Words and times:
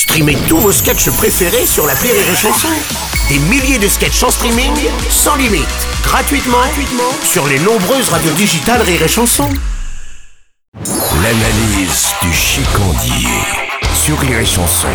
Streamez 0.00 0.38
tous 0.48 0.56
vos 0.56 0.72
sketchs 0.72 1.10
préférés 1.10 1.66
sur 1.66 1.86
la 1.86 1.92
Rire 1.92 2.14
et 2.14 2.34
Chanson. 2.34 2.70
Des 3.28 3.38
milliers 3.38 3.78
de 3.78 3.86
sketchs 3.86 4.22
en 4.22 4.30
streaming, 4.30 4.72
sans 5.10 5.36
limite, 5.36 5.68
gratuitement, 6.02 6.56
gratuitement 6.56 7.12
sur 7.22 7.46
les 7.46 7.58
nombreuses 7.58 8.08
radios 8.08 8.32
digitales 8.32 8.80
Rire 8.80 9.02
et 9.02 9.08
Chanson. 9.08 9.50
L'analyse 11.22 12.14
du 12.22 12.32
chicandier 12.32 13.28
sur 13.92 14.18
Rire 14.20 14.38
et 14.38 14.46
Chanson. 14.46 14.88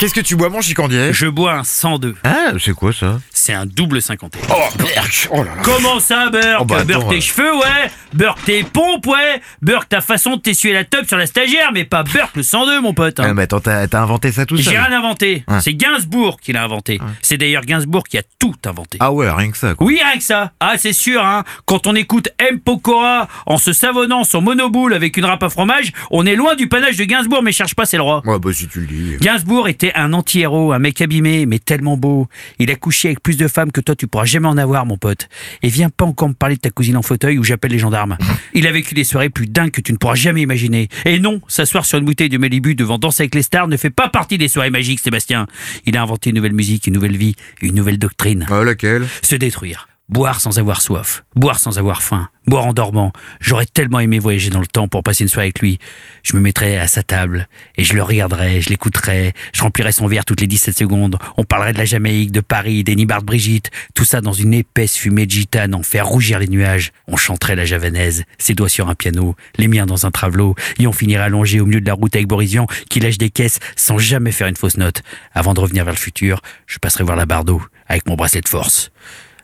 Qu'est-ce 0.00 0.14
que 0.14 0.20
tu 0.20 0.34
bois, 0.34 0.48
mon 0.48 0.60
chicandier? 0.60 1.12
Je 1.12 1.26
bois 1.26 1.52
un 1.52 1.62
102. 1.62 2.16
Ah, 2.24 2.52
c'est 2.58 2.72
quoi 2.72 2.92
ça? 2.92 3.20
C'est 3.40 3.54
un 3.54 3.64
double 3.64 4.02
51. 4.02 4.38
Oh, 4.50 4.54
Berk 4.76 5.28
Oh 5.32 5.42
là 5.42 5.44
là 5.56 5.62
Comment 5.62 5.98
ça, 5.98 6.28
Burk 6.28 6.58
Oh, 6.60 6.64
bah, 6.66 6.84
Burk 6.84 7.08
tes 7.08 7.16
euh. 7.16 7.20
cheveux, 7.20 7.56
ouais 7.56 7.90
Burk 8.12 8.38
tes 8.44 8.64
pompes, 8.64 9.06
ouais 9.06 9.40
Burk 9.62 9.88
ta 9.88 10.02
façon 10.02 10.36
de 10.36 10.42
t'essuyer 10.42 10.74
la 10.74 10.84
teub 10.84 11.06
sur 11.06 11.16
la 11.16 11.24
stagiaire, 11.26 11.70
mais 11.72 11.84
pas 11.86 12.02
Burk 12.02 12.36
le 12.36 12.42
102, 12.42 12.82
mon 12.82 12.92
pote. 12.92 13.18
hein. 13.18 13.24
Ah, 13.28 13.32
mais 13.34 13.44
attends, 13.44 13.60
t'as 13.60 13.86
inventé 13.98 14.30
ça 14.30 14.44
tout 14.44 14.58
J'ai 14.58 14.64
seul 14.64 14.76
rien 14.76 14.92
inventé. 14.98 15.42
Ouais. 15.48 15.60
C'est 15.62 15.72
Gainsbourg 15.72 16.38
qui 16.38 16.52
l'a 16.52 16.62
inventé. 16.64 17.00
C'est 17.22 17.38
d'ailleurs 17.38 17.64
Gainsbourg 17.64 18.04
qui 18.06 18.18
a 18.18 18.22
tout 18.38 18.54
inventé. 18.66 18.98
Ah 19.00 19.10
ouais, 19.10 19.30
rien 19.30 19.50
que 19.50 19.56
ça, 19.56 19.74
quoi. 19.74 19.86
Oui, 19.86 19.98
rien 20.04 20.18
que 20.18 20.24
ça. 20.24 20.52
Ah, 20.60 20.74
c'est 20.76 20.92
sûr, 20.92 21.24
hein. 21.24 21.44
Quand 21.64 21.86
on 21.86 21.94
écoute 21.94 22.28
M. 22.38 22.60
Pokora 22.60 23.26
en 23.46 23.56
se 23.56 23.72
savonnant 23.72 24.24
son 24.24 24.42
monoboule 24.42 24.92
avec 24.92 25.16
une 25.16 25.24
râpe 25.24 25.42
à 25.42 25.48
fromage, 25.48 25.92
on 26.10 26.26
est 26.26 26.36
loin 26.36 26.56
du 26.56 26.68
panache 26.68 26.96
de 26.96 27.04
Gainsbourg, 27.04 27.42
mais 27.42 27.52
cherche 27.52 27.74
pas, 27.74 27.86
c'est 27.86 27.96
le 27.96 28.02
roi. 28.02 28.20
Ouais, 28.26 28.38
bah 28.38 28.50
si 28.52 28.68
tu 28.68 28.80
le 28.80 28.86
dis. 28.86 29.16
Gainsbourg 29.20 29.66
était 29.68 29.92
un 29.94 30.12
anti-héros, 30.12 30.72
un 30.74 30.78
mec 30.78 31.00
abîmé, 31.00 31.46
mais 31.46 31.58
tellement 31.58 31.96
beau. 31.96 32.28
Il 32.58 32.70
a 32.70 32.74
couché 32.74 33.08
avec 33.08 33.22
plus 33.22 33.29
de 33.36 33.48
femmes 33.48 33.72
que 33.72 33.80
toi, 33.80 33.94
tu 33.94 34.06
pourras 34.06 34.24
jamais 34.24 34.48
en 34.48 34.56
avoir, 34.56 34.86
mon 34.86 34.96
pote. 34.96 35.28
Et 35.62 35.68
viens 35.68 35.90
pas 35.90 36.04
encore 36.04 36.28
me 36.28 36.34
parler 36.34 36.56
de 36.56 36.60
ta 36.60 36.70
cousine 36.70 36.96
en 36.96 37.02
fauteuil 37.02 37.38
ou 37.38 37.44
j'appelle 37.44 37.72
les 37.72 37.78
gendarmes. 37.78 38.16
Il 38.54 38.66
a 38.66 38.72
vécu 38.72 38.94
des 38.94 39.04
soirées 39.04 39.30
plus 39.30 39.46
dingues 39.46 39.70
que 39.70 39.80
tu 39.80 39.92
ne 39.92 39.98
pourras 39.98 40.14
jamais 40.14 40.42
imaginer. 40.42 40.88
Et 41.04 41.18
non, 41.18 41.40
s'asseoir 41.48 41.84
sur 41.84 41.98
une 41.98 42.04
bouteille 42.04 42.28
de 42.28 42.38
Malibu 42.38 42.74
devant 42.74 42.98
Danser 42.98 43.22
avec 43.22 43.34
les 43.34 43.42
stars 43.42 43.68
ne 43.68 43.76
fait 43.76 43.90
pas 43.90 44.08
partie 44.08 44.38
des 44.38 44.48
soirées 44.48 44.70
magiques, 44.70 45.00
Sébastien. 45.00 45.46
Il 45.86 45.96
a 45.96 46.02
inventé 46.02 46.30
une 46.30 46.36
nouvelle 46.36 46.52
musique, 46.52 46.86
une 46.86 46.94
nouvelle 46.94 47.16
vie, 47.16 47.36
une 47.62 47.74
nouvelle 47.74 47.98
doctrine. 47.98 48.46
Ah, 48.50 48.64
laquelle? 48.64 49.06
Se 49.22 49.36
détruire. 49.36 49.88
Boire 50.10 50.40
sans 50.40 50.58
avoir 50.58 50.82
soif. 50.82 51.22
Boire 51.36 51.60
sans 51.60 51.78
avoir 51.78 52.02
faim. 52.02 52.28
Boire 52.44 52.66
en 52.66 52.72
dormant. 52.72 53.12
J'aurais 53.38 53.64
tellement 53.64 54.00
aimé 54.00 54.18
voyager 54.18 54.50
dans 54.50 54.58
le 54.58 54.66
temps 54.66 54.88
pour 54.88 55.04
passer 55.04 55.22
une 55.22 55.28
soirée 55.28 55.46
avec 55.46 55.60
lui. 55.60 55.78
Je 56.24 56.34
me 56.34 56.40
mettrais 56.40 56.78
à 56.78 56.88
sa 56.88 57.04
table 57.04 57.46
et 57.76 57.84
je 57.84 57.94
le 57.94 58.02
regarderais, 58.02 58.60
je 58.60 58.70
l'écouterais, 58.70 59.34
je 59.54 59.62
remplirais 59.62 59.92
son 59.92 60.08
verre 60.08 60.24
toutes 60.24 60.40
les 60.40 60.48
17 60.48 60.76
secondes. 60.76 61.16
On 61.36 61.44
parlerait 61.44 61.74
de 61.74 61.78
la 61.78 61.84
Jamaïque, 61.84 62.32
de 62.32 62.40
Paris, 62.40 62.82
des 62.82 62.96
Nibards 62.96 63.22
Brigitte. 63.22 63.70
Tout 63.94 64.04
ça 64.04 64.20
dans 64.20 64.32
une 64.32 64.52
épaisse 64.52 64.96
fumée 64.96 65.26
de 65.26 65.30
gitane 65.30 65.76
en 65.76 65.84
faire 65.84 66.08
rougir 66.08 66.40
les 66.40 66.48
nuages. 66.48 66.90
On 67.06 67.16
chanterait 67.16 67.54
la 67.54 67.64
javanaise, 67.64 68.24
ses 68.36 68.54
doigts 68.54 68.68
sur 68.68 68.88
un 68.88 68.96
piano, 68.96 69.36
les 69.58 69.68
miens 69.68 69.86
dans 69.86 70.06
un 70.06 70.10
travelot 70.10 70.56
et 70.80 70.88
on 70.88 70.92
finirait 70.92 71.22
allongé 71.22 71.60
au 71.60 71.66
milieu 71.66 71.80
de 71.80 71.86
la 71.86 71.94
route 71.94 72.16
avec 72.16 72.26
Borisian 72.26 72.66
qui 72.88 72.98
lâche 72.98 73.18
des 73.18 73.30
caisses 73.30 73.60
sans 73.76 73.98
jamais 73.98 74.32
faire 74.32 74.48
une 74.48 74.56
fausse 74.56 74.76
note. 74.76 75.04
Avant 75.34 75.54
de 75.54 75.60
revenir 75.60 75.84
vers 75.84 75.94
le 75.94 76.00
futur, 76.00 76.40
je 76.66 76.78
passerai 76.78 77.04
voir 77.04 77.16
la 77.16 77.26
Bardo 77.26 77.62
avec 77.86 78.08
mon 78.08 78.16
bracelet 78.16 78.40
de 78.40 78.48
force 78.48 78.90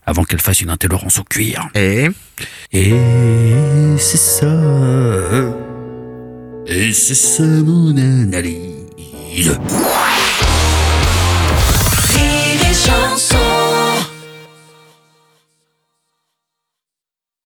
avant 0.06 0.24
qu'elle 0.24 0.40
fasse 0.40 0.60
une 0.60 0.70
intolérance 0.70 1.18
au 1.18 1.24
cuir. 1.24 1.68
Et 1.74 2.08
Et 2.72 2.94
c'est 3.98 4.16
ça. 4.16 4.52
Et 6.66 6.92
c'est 6.92 7.14
ça 7.14 7.42
mon 7.42 7.96
analyse. 7.96 9.58